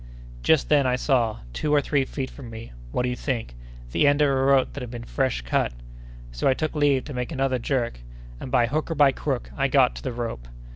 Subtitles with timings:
[0.41, 3.53] Just then, I saw—two or three feet from me—what do you think?
[3.91, 5.73] the end of a rope that had been fresh cut;
[6.31, 7.99] so I took leave to make another jerk,
[8.39, 10.47] and, by hook or by crook, I got to the rope.